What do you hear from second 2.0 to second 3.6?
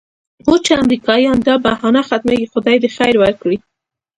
ختموي خدای دې خیر ورکړي.